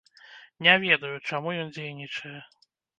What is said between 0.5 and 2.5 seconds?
Не ведаю, чаму ён дзейнічае.